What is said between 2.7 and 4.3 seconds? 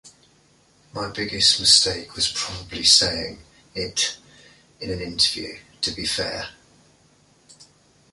saying it